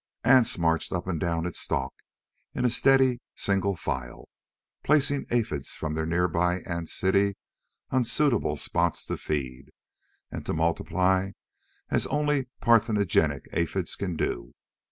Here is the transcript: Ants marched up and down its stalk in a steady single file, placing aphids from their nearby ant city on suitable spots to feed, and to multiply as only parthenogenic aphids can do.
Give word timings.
Ants 0.23 0.57
marched 0.57 0.91
up 0.91 1.05
and 1.05 1.19
down 1.19 1.45
its 1.45 1.59
stalk 1.59 1.93
in 2.55 2.65
a 2.65 2.71
steady 2.71 3.21
single 3.35 3.75
file, 3.75 4.29
placing 4.83 5.27
aphids 5.29 5.75
from 5.75 5.93
their 5.93 6.07
nearby 6.07 6.61
ant 6.61 6.89
city 6.89 7.35
on 7.91 8.03
suitable 8.03 8.57
spots 8.57 9.05
to 9.05 9.15
feed, 9.15 9.67
and 10.31 10.43
to 10.47 10.53
multiply 10.53 11.33
as 11.91 12.07
only 12.07 12.47
parthenogenic 12.63 13.43
aphids 13.53 13.95
can 13.95 14.15
do. 14.15 14.53